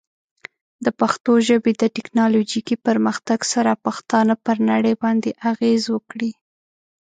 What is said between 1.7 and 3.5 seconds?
د ټیکنالوجیکي پرمختګ